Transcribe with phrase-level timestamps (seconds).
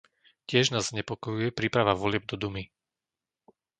[0.49, 2.63] Tiež nás znepokojuje príprava volieb do Dumy.